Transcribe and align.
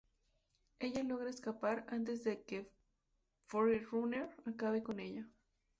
Ella 0.79 1.03
logra 1.03 1.29
escapar 1.29 1.85
antes 1.87 2.23
de 2.23 2.43
que 2.43 2.67
Forerunner 3.45 4.35
acabe 4.47 4.81
con 4.81 4.99
ella. 4.99 5.29